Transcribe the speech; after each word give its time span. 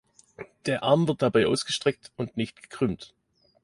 Der 0.65 0.81
Arm 0.81 1.07
wird 1.07 1.21
dabei 1.21 1.45
ausgestreckt 1.45 2.11
und 2.17 2.35
nicht 2.35 2.59
gekrümmt. 2.59 3.13